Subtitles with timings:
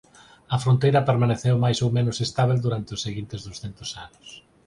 [0.55, 4.27] A fronteira permaneceu máis ou menos estábel durante os seguintes douscentos anos.